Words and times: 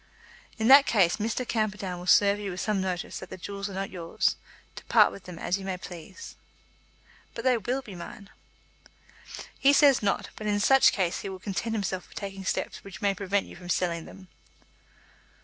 "In 0.57 0.67
that 0.67 0.87
case 0.87 1.17
Mr. 1.17 1.47
Camperdown 1.47 1.99
will 1.99 2.07
serve 2.07 2.39
you 2.39 2.49
with 2.49 2.59
some 2.59 2.81
notice 2.81 3.19
that 3.19 3.29
the 3.29 3.37
jewels 3.37 3.69
are 3.69 3.75
not 3.75 3.91
yours, 3.91 4.35
to 4.75 4.83
part 4.85 5.11
with 5.11 5.25
them 5.25 5.37
as 5.37 5.59
you 5.59 5.63
may 5.65 5.77
please." 5.77 6.35
"But 7.35 7.43
they 7.43 7.55
will 7.55 7.83
be 7.83 7.93
mine." 7.93 8.31
"He 9.59 9.73
says 9.73 10.01
not; 10.01 10.31
but 10.35 10.47
in 10.47 10.59
such 10.59 10.91
case 10.91 11.19
he 11.19 11.29
will 11.29 11.37
content 11.37 11.75
himself 11.75 12.09
with 12.09 12.17
taking 12.17 12.45
steps 12.45 12.83
which 12.83 12.99
may 13.03 13.13
prevent 13.13 13.45
you 13.45 13.55
from 13.55 13.69
selling 13.69 14.05
them." 14.05 14.29